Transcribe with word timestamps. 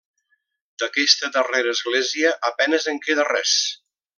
D'aquesta 0.83 1.29
darrera 1.35 1.75
església 1.77 2.35
a 2.51 2.53
penes 2.63 2.91
en 2.95 3.01
queda 3.07 3.31
res. 3.33 3.57